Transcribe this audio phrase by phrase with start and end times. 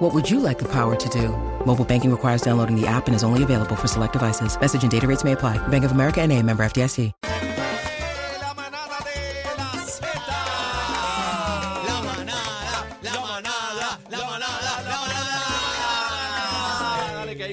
[0.00, 1.28] What would you like the power to do?
[1.66, 4.58] Mobile banking requires downloading the app and is only available for select devices.
[4.58, 5.58] Message and data rates may apply.
[5.68, 7.12] Bank of America and a member FDIC.
[7.22, 9.20] La manada de
[9.58, 10.00] la Z.
[11.86, 14.69] La manada, la manada, la manada,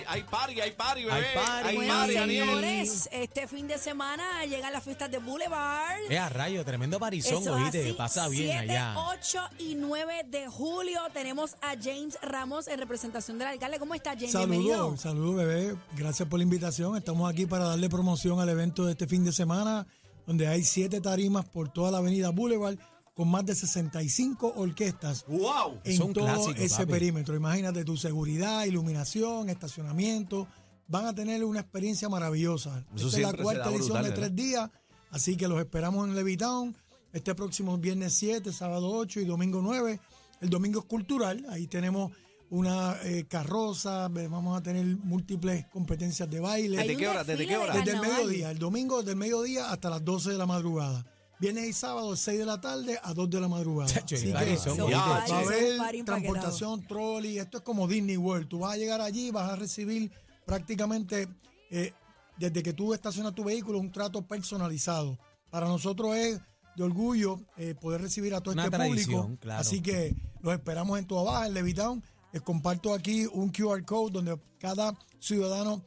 [0.06, 1.16] hay, hay party, hay party, bebé.
[1.16, 1.68] Hay party.
[1.70, 6.00] Hay Bueno, party, señores, este fin de semana llegan las fiestas de Boulevard.
[6.10, 8.96] Eh, a rayo, tremendo parizón, Eso oíste, así, pasa bien 7, allá.
[8.98, 13.80] 8 y 9 de julio tenemos a James Ramos en representación del alcalde.
[13.80, 14.36] ¿Cómo está James?
[14.36, 14.78] Bienvenido.
[14.78, 16.98] Saludos, saludos bebé, gracias por la invitación.
[16.98, 19.88] Estamos aquí para darle promoción al evento de este fin de semana,
[20.26, 22.78] donde hay siete tarimas por toda la avenida Boulevard,
[23.18, 25.80] con más de 65 orquestas Wow.
[25.84, 26.92] en todo clásico, ese papi.
[26.92, 27.36] perímetro.
[27.36, 30.48] Imagínate tu seguridad, iluminación, estacionamiento.
[30.88, 32.86] Van a tener una experiencia maravillosa.
[32.96, 34.24] Eso Esta es la cuarta edición brutal, de ¿verdad?
[34.28, 34.70] tres días,
[35.10, 36.78] así que los esperamos en Levitown
[37.12, 40.00] este próximo viernes 7, sábado 8 y domingo 9.
[40.40, 42.12] El domingo es cultural, ahí tenemos
[42.52, 46.78] una eh, carroza, vamos a tener múltiples competencias de baile.
[46.78, 47.24] ¿Desde qué hora?
[47.24, 47.74] ¿Desde qué hora?
[47.74, 51.04] Desde el mediodía, el domingo desde el mediodía hasta las 12 de la madrugada.
[51.40, 53.92] Viernes y sábado, 6 de la tarde a 2 de la madrugada.
[53.92, 54.90] Chacho, Así que Eso.
[54.90, 58.48] Ya, va, a haber transportación, trolley, esto es como Disney World.
[58.48, 60.12] Tú vas a llegar allí, vas a recibir
[60.46, 61.28] prácticamente,
[61.70, 61.94] eh,
[62.38, 65.20] desde que tú estacionas tu vehículo, un trato personalizado.
[65.52, 66.40] Para nosotros es
[66.76, 69.38] de orgullo eh, poder recibir a todo Una este público.
[69.40, 69.62] claro.
[69.62, 72.04] Así que los esperamos en tu Baja, en Levitown.
[72.32, 75.84] Les comparto aquí un QR code donde cada ciudadano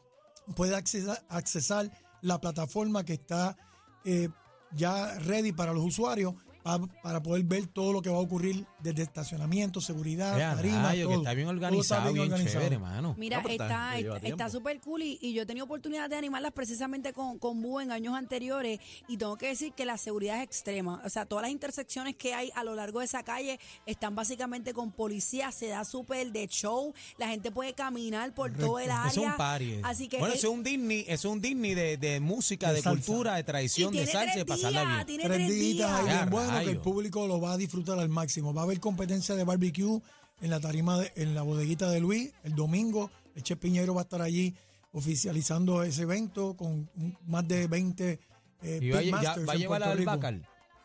[0.57, 1.91] puede accesar, accesar
[2.23, 3.57] la plataforma que está
[4.05, 4.29] eh,
[4.77, 8.65] ya ready para los usuarios pa- para poder ver todo lo que va a ocurrir
[8.83, 11.23] desde estacionamiento, seguridad, tarima, rayo, que todo.
[11.23, 12.59] está bien Todo organizado, bien, organizado.
[12.61, 13.15] chévere, hermano.
[13.19, 14.43] Mira, No, pero está- está que lleva está- tiempo.
[14.43, 17.93] está súper cool y, y yo he tenido oportunidad de animarlas precisamente con, con en
[17.93, 21.01] años anteriores y tengo que decir que la seguridad es extrema.
[21.05, 24.73] O sea, todas las intersecciones que hay a lo largo de esa calle están básicamente
[24.75, 29.11] con policía, se da súper de show, la gente puede caminar por todo el área.
[29.11, 29.81] Es un party.
[29.83, 32.69] Así que bueno, el- eso es un Disney, eso es un Disney de, de música,
[32.69, 33.07] de, De salsa.
[33.07, 35.07] cultura, de y tradición, de tiene salsa, de tres pasarla días, bien.
[35.07, 36.07] tiene Tres tres días ahí días.
[36.07, 36.31] Ya, bien
[36.65, 38.53] que el público lo va a disfrutar al máximo.
[38.55, 40.01] Va a haber competencia de barbecue
[40.41, 42.33] en la tarima, de- en la bodeguita de Luis.
[42.45, 44.55] El domingo, el Chef Piñero va a estar allí
[44.93, 46.89] oficializando ese evento con
[47.27, 48.21] más de 20
[48.63, 50.11] eh, Y va, ya- va a llevar al Rico.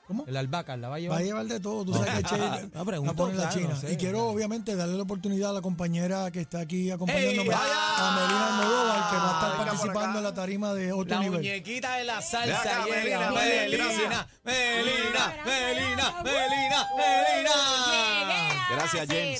[0.07, 0.23] ¿Cómo?
[0.27, 1.17] El albahaca la va a llevar.
[1.17, 2.37] Va a llevar de todo, tú sabes que Che
[2.75, 3.69] No, pregunto, la pone en la China.
[3.69, 4.29] no sé, y quiero claro.
[4.29, 9.15] obviamente darle la oportunidad a la compañera que está aquí acompañándome, a Melina Almodóvar, que
[9.17, 11.39] va a estar por participando en la tarima de otro La nivel.
[11.39, 13.31] muñequita de la salsa acá, llega.
[13.31, 14.27] Melina, Melina, gracias.
[14.43, 18.67] Melina, Melina, Melina, Melina.
[18.71, 19.39] Gracias, James.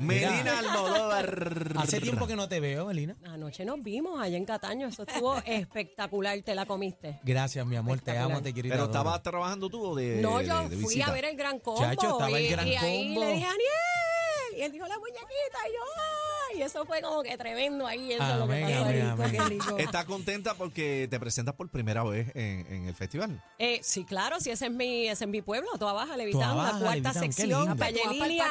[0.00, 1.72] Melina Almodóvar.
[1.76, 3.16] Hace tiempo que no te veo, Melina.
[3.26, 7.20] Anoche nos vimos allá en Cataño, eso estuvo espectacular, te la comiste.
[7.22, 10.40] Gracias, mi amor, te amo, te quiero te Pero estabas trabajando tú o de No,
[10.40, 11.06] yo de fui visita?
[11.06, 11.80] a ver el gran combo.
[11.80, 13.20] Chacho, estaba el y, Gran y ahí Combo.
[13.20, 17.22] le dije, Aniel, y él dijo la muñequita, y yo, ay, y eso fue como
[17.22, 19.00] que tremendo ahí, eso es lo que pasó amén, ahí.
[19.00, 19.30] amén.
[19.32, 19.78] Qué rico.
[19.78, 23.42] ¿Estás contenta porque te presentas por primera vez en, en el festival?
[23.58, 26.70] Eh, sí, claro, sí, ese es mi, ese es mi pueblo, Toda Baja Levitán, la
[26.78, 28.44] cuarta Levitán, sección, vas pa'l Lilia.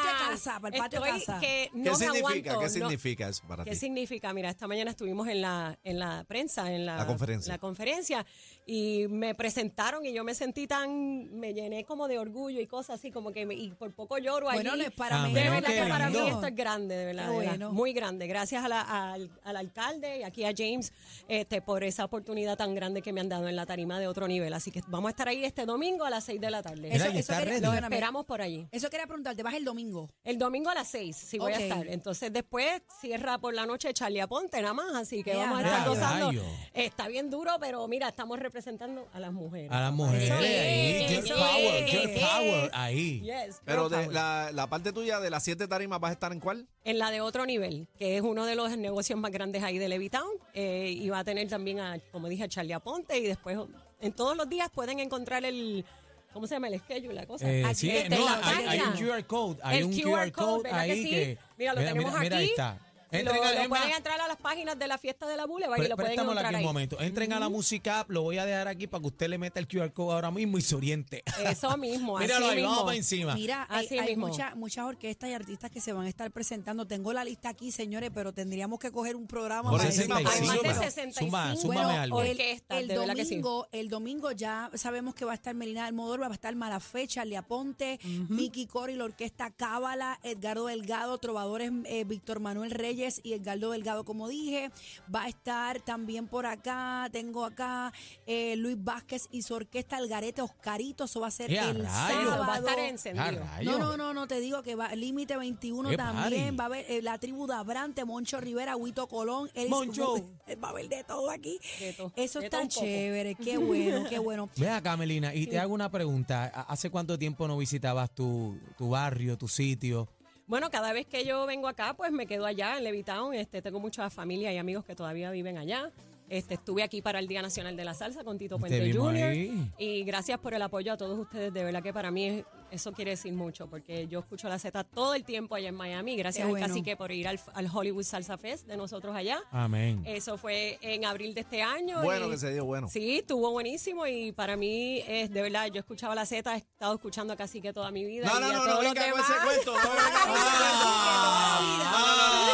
[0.77, 2.51] patio de casa, que no ¿Qué significa?
[2.51, 3.77] aguanto, ¿Qué no- significa eso para ¿Qué ti?
[3.77, 4.33] significa?
[4.33, 7.53] Mira, esta mañana estuvimos en la, en la prensa, en la, La conferencia.
[7.53, 8.25] la conferencia,
[8.65, 12.99] y me presentaron y yo me sentí tan, me llené como de orgullo y cosas
[12.99, 14.81] así, como que, me- y por poco lloro Bueno, allí.
[14.81, 15.39] no es para Amén, mí.
[15.41, 17.71] De verdad que para mí esto es grande, de verdad, Qué de verdad, bueno.
[17.73, 18.27] muy grande.
[18.27, 20.93] Gracias a la- al, al alcalde y aquí a James
[21.27, 24.27] este, por esa oportunidad tan grande que me han dado en la tarima de otro
[24.27, 24.53] nivel.
[24.53, 26.89] Así que vamos a estar ahí este domingo a las 6 de la tarde.
[26.91, 27.59] Mira, y está quería-.
[27.59, 28.67] Los esperamos por allí.
[28.71, 30.09] Eso quería preguntarte, ¿vas el domingo?
[30.23, 31.87] El domingo a las 6, sí voy a estar.
[31.87, 35.87] Entonces después cierra por la noche Charlie Aponte nada más, así que vamos a estar
[35.87, 36.31] gozando.
[36.73, 39.71] Está bien duro, pero mira, estamos representando a las mujeres.
[39.71, 41.91] A las mujeres Eso ahí, girl eso power, es.
[41.91, 43.21] girl power, ahí.
[43.21, 44.13] Yes, Pero de power.
[44.13, 46.67] la, la parte tuya de las siete tarimas, ¿vas a estar en cuál?
[46.83, 49.89] En la de otro nivel, que es uno de los negocios más grandes ahí de
[49.89, 50.29] Levitown.
[50.53, 53.17] eh, y va a tener también, a, como dije, a Charlie Aponte.
[53.17, 53.57] Y después,
[54.01, 55.85] en todos los días pueden encontrar el.
[56.33, 56.67] ¿Cómo se llama?
[56.67, 57.51] El schedule, la cosa.
[57.51, 58.93] Eh, Aquí, sí, este, no, hay, hay un.
[58.93, 61.09] QR code, hay El un QR code, code ¿verdad que ahí sí?
[61.09, 62.49] que, Mira, lo tenemos mira, ahí aquí.
[62.51, 62.77] está.
[63.11, 65.35] Entren lo, a- lo es más, pueden entrar a las páginas de la fiesta de
[65.37, 66.61] la Boulevard y lo pueden encontrar aquí ahí.
[66.61, 66.99] un momento.
[66.99, 69.59] Entren a la música app, lo voy a dejar aquí para que usted le meta
[69.59, 71.23] el QR code ahora mismo y se oriente.
[71.45, 73.33] Eso mismo, Míralo así ahí, vamos para encima.
[73.35, 74.27] Mira, hay, Así hay mismo.
[74.27, 76.85] mucha- muchas orquestas y artistas que se van a estar presentando.
[76.85, 80.25] Tengo la lista aquí, señores, pero tendríamos que coger un programa Por para encima, decir-
[80.25, 80.83] por Hay más de encima.
[80.85, 82.21] 65 Zumba, Bueno, algo.
[82.21, 82.93] el, sí.
[82.93, 87.07] domingo, el domingo ya sabemos que va a estar Melina Almodóvar, va a estar Malafé,
[87.07, 93.33] Charlie Aponte, Miki Cori, la orquesta Cábala, Edgardo Delgado, Trovadores eh, Víctor Manuel Reyes y
[93.33, 94.71] Edgardo Delgado, como dije.
[95.13, 97.93] Va a estar también por acá, tengo acá
[98.27, 101.83] eh, Luis Vázquez y su orquesta Algarete Oscarito, eso va a ser ¡Eh, a el
[101.85, 101.91] rayos!
[102.25, 102.45] sábado.
[102.47, 103.45] Va a estar encendido.
[103.63, 106.57] No, no, no, no, te digo que va Límite 21 ¡Qué también, party!
[106.57, 110.15] va a haber eh, la tribu de Abrante, Moncho Rivera, Huito Colón, Elis- Moncho.
[110.63, 111.59] va a haber de todo aquí.
[111.79, 114.49] De Eso de está chévere, qué bueno, qué bueno.
[114.57, 116.45] Ve acá, Melina, y te hago una pregunta.
[116.67, 120.07] ¿Hace cuánto tiempo no visitabas tu, tu barrio, tu sitio?
[120.49, 123.35] Bueno, cada vez que yo vengo acá, pues me quedo allá en Levitown.
[123.35, 125.91] Este, tengo mucha familia y amigos que todavía viven allá.
[126.27, 129.15] Este, estuve aquí para el Día Nacional de la Salsa con Tito Te Puente Jr.
[129.25, 129.71] ahí.
[129.77, 131.53] Y gracias por el apoyo a todos ustedes.
[131.53, 134.83] De verdad que para mí es- eso quiere decir mucho, porque yo escucho la Z
[134.85, 136.15] todo el tiempo allá en Miami.
[136.15, 136.67] Gracias Qué al bueno.
[136.67, 139.39] cacique por ir al, al Hollywood Salsa Fest de nosotros allá.
[139.51, 140.01] Amén.
[140.05, 142.01] Eso fue en abril de este año.
[142.01, 142.87] Bueno y- que se dio, bueno.
[142.87, 146.93] Sí, estuvo buenísimo y para mí es de verdad, yo escuchaba la Z, he estado
[146.95, 148.27] escuchando a Cacique toda mi vida.
[148.27, 149.73] No, y no, no, no venga con ese cuento.
[149.73, 149.79] No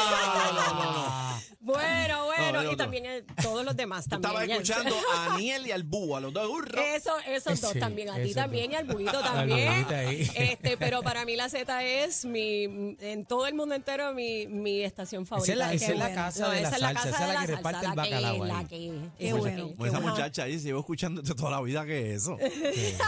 [0.07, 2.24] Ah, Bueno,
[2.55, 4.31] bueno, No, y también eh, todos los demás también.
[4.31, 6.47] Estaba escuchando a Aniel y al Búho, a los dos.
[6.49, 6.95] ¡Hurra!
[6.95, 9.01] Eso, esos dos Sí, también, a ti esos también dos.
[9.01, 9.85] y al Al también.
[9.93, 10.31] ahí.
[10.35, 14.81] Este, pero para mí la Z es mi, en todo el mundo entero mi, mi
[14.83, 15.53] estación favorita.
[15.53, 17.27] es la- Qué esa es la casa de la esa es salsa, esa es la
[17.27, 18.65] de que salsa, reparte el la que- bacalao la ahí.
[18.65, 19.69] que- Qué esa bueno.
[19.77, 22.37] que- esa muchacha ahí se lleva escuchándote toda la vida que es eso.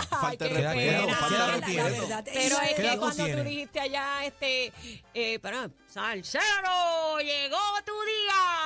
[0.09, 1.15] Falta de qué respeto, pena.
[1.17, 2.01] falta de La- la respeto.
[2.01, 3.45] verdad, Pero es ¿Qué que edad tú cuando tú tienes?
[3.45, 4.73] dijiste allá, este,
[5.13, 8.56] eh, para, salsero, llegó tu día.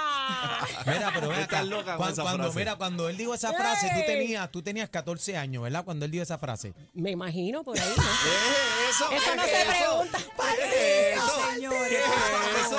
[0.86, 2.60] Mira, pero ven acá, loca con cuan- esa cuando, frase.
[2.60, 4.06] mira, cuando él dijo esa frase, tú ¡Ey!
[4.06, 5.84] tenías, tú tenías 14 años, ¿verdad?
[5.86, 6.74] Cuando él dijo esa frase.
[6.94, 7.96] Me imagino por ahí, ¿no?
[7.96, 9.12] ¿Qué es eso?
[9.12, 9.78] Eso no ¿Qué se es eso?
[9.78, 10.18] pregunta.
[10.58, 11.52] ¿Qué es eso?
[11.54, 12.78] señores, ¿Qué es eso?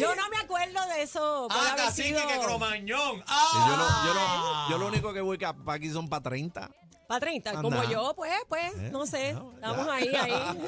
[0.00, 1.48] Yo no me acuerdo de eso.
[1.50, 3.22] Ah, haber cacique, sido- que cromañón.
[3.26, 3.50] Ah.
[3.68, 6.70] Yo, lo, yo, lo, yo lo único que voy para aquí son para 30.
[7.06, 7.60] Pa' 30, Anda.
[7.62, 9.34] como yo, pues, pues, Eh, no sé.
[9.34, 10.32] no, Estamos ahí, ahí.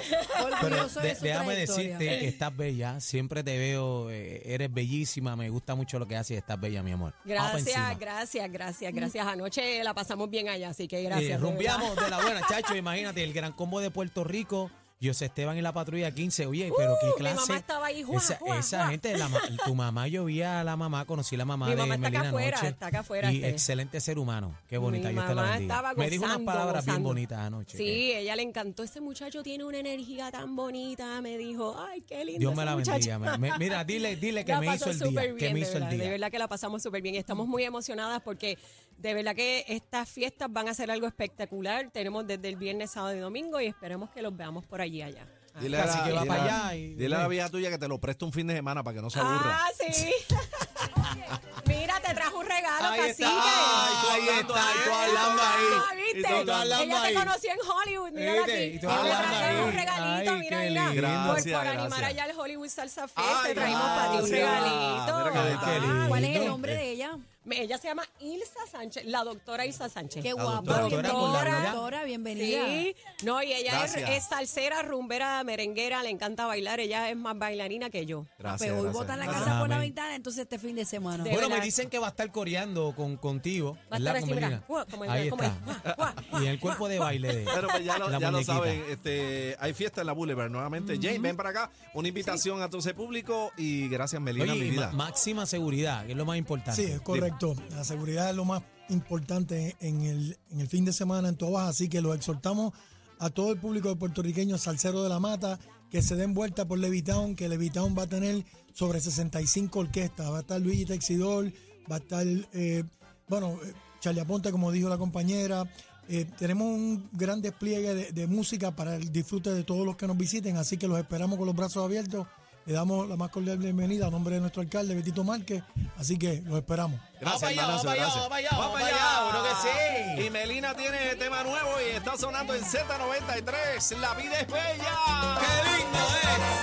[0.61, 1.99] Pero orgulloso de de- su déjame trayectoria.
[1.99, 6.15] decirte que estás bella, siempre te veo, eh, eres bellísima, me gusta mucho lo que
[6.15, 7.15] haces y estás bella, mi amor.
[7.25, 7.95] Vamos pa' Gracias, encima.
[7.95, 9.27] gracias, gracias, gracias.
[9.27, 11.23] Anoche la pasamos bien allá, así que Eh, gracias.
[11.27, 11.49] de verdad.
[11.49, 14.71] rumbeamos de la buena, chacho, imagínate, el gran combo de Puerto Rico,
[15.03, 17.37] José Esteban y la patrulla 15, oye, pero qué Uh, mi clase.
[17.37, 18.89] mamá estaba ahí, juá, esa, juá, esa juá.
[18.93, 21.77] gente, la ma- tu mamá, yo vi a la mamá, conocí la mamá Mi de
[21.77, 22.69] mamá está acá Melina afuera, anoche.
[22.73, 23.49] está acá afuera, Y este.
[23.51, 25.75] excelente ser humano, qué bonita, Mi Dios te la mamá bendiga.
[25.75, 27.09] estaba Me dijo unas gozando, palabras bien gozando.
[27.11, 27.77] bonitas anoche.
[27.77, 28.83] Sí, que ella le encantó.
[28.85, 31.21] Ese muchacho tiene una energía tan bonita.
[31.21, 32.41] Me dijo, ay, qué lindo.
[32.41, 32.93] Dios me ese la muchacho".
[32.93, 33.19] bendiga.
[33.19, 35.09] me- me- mira, dile, dile que La me pasó hizo el día.
[35.09, 36.05] súper Que bien, me de hizo el verdad, día.
[36.05, 37.17] De verdad que la pasamos súper bien.
[37.17, 38.57] Estamos muy emocionadas porque
[38.99, 41.91] de verdad que estas fiestas van a ser algo espectacular.
[41.93, 45.27] Tenemos desde el viernes, sábado y domingo y esperemos que los veamos por allí allá.
[45.61, 47.71] Dile a, Casi la, que va dile para allá y- dile a la vieja tuya
[47.71, 49.59] que te lo preste un fin de semana para que no se aburra.
[49.65, 50.13] Ah, sí.
[51.67, 53.23] Mira, te trajo un regalo, Ahí cacique.
[53.25, 53.33] está.
[53.33, 55.97] Ay, tú Ahí está, ahí, tú hablando Ah, ahí.
[55.97, 56.19] ¿viste?
[56.19, 57.15] Y tú hablando Ella ahí.
[57.15, 58.67] te conoció en Hollywood, mírala ¿Viste?
[58.67, 58.77] aquí.
[58.77, 59.77] Y tú hablando trajeron un ahí.
[59.77, 60.85] regalito, Ay, mira, mira.
[60.87, 64.31] Por, Gracias, por animar allá el Hollywood Salsa Fest, Ay, te traímos para ti un
[64.31, 65.17] regalito.
[65.19, 65.57] Mira qué
[65.89, 66.05] Ah.
[66.09, 67.19] ¿Cuál es el nombre de ella?
[67.51, 70.23] Ella se llama Ilsa Sánchez, la doctora Ilsa Sánchez.
[70.23, 70.81] Qué guapa.
[70.81, 72.05] doctora.
[72.05, 72.67] Bienvenida.
[72.67, 77.39] Sí, no, y ella es, es salsera, rumbera, merenguera, le encanta bailar, ella es más
[77.39, 78.27] bailarina que yo.
[78.39, 78.71] Gracias.
[78.71, 79.45] Pero hoy botan la Gracias.
[79.45, 79.89] casa por la Amén.
[79.89, 81.23] ventana, entonces este fin de semana.
[81.25, 83.75] De Bueno, me dicen que va a estar coreando con, contigo.
[83.93, 84.65] Va a ¿verdad, estar así, mira, Melina?
[84.67, 85.57] guau, como el- Ahí como está.
[85.57, 88.85] el- guau, guau, Y el cuerpo de baile de Pero pues ya lo, ya saben,
[88.91, 90.97] este, hay fiesta en la Boulevard nuevamente.
[91.01, 91.71] Jane, ven para acá.
[91.95, 94.89] Una invitación a todo ese público y gracias, Melina, Oye, mi vida.
[94.93, 96.85] ma- máxima seguridad, que es lo más importante.
[96.85, 97.36] Sí, es correcto.
[97.71, 101.69] La seguridad es lo más importante en el, en el fin de semana en Tobaja,
[101.69, 102.73] así que los exhortamos
[103.19, 105.59] a todo el público de puertorriqueño salsero de la mata
[105.91, 110.31] que se den vuelta por Levitown, que Levitown va a tener sobre 65 orquestas.
[110.31, 111.53] Va a estar Luigi Texidor,
[111.91, 112.85] va a estar, eh,
[113.29, 115.71] bueno, eh, Charlie Aponte, como dijo la compañera.
[116.09, 120.07] Eh, tenemos un gran despliegue de, de música para el disfrute de todos los que
[120.07, 122.27] nos visiten, así que los esperamos con los brazos abiertos.
[122.67, 125.63] Le damos la más cordial bienvenida a nombre de nuestro alcalde, Betito Márquez,
[125.97, 126.99] así que los esperamos.
[127.21, 128.59] Gracias, Vamos para allá, vamos para allá, gracias.
[128.59, 130.27] vamos para allá, que sí.
[130.27, 133.99] Y Melina tiene tema nuevo y está sonando en Z93.
[133.99, 135.39] La vida es bella.
[135.39, 136.57] ¡Qué lindo, eh!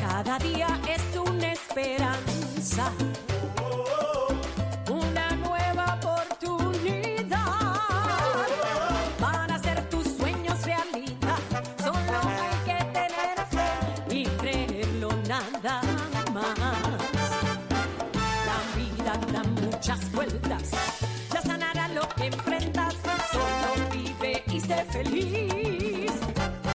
[0.00, 2.92] Cada día es una esperanza,